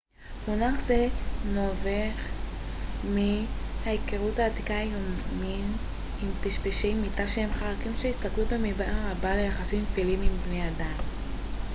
[0.47, 1.07] מונח זה
[1.53, 2.09] נובע
[3.05, 3.45] מן
[3.85, 5.65] ההיכרות עתיקת היומין
[6.23, 10.97] עם פשפשי מיטה שהם חרקים שהסתגלו במידה רבה ליחסים טפיליים עם בני אדם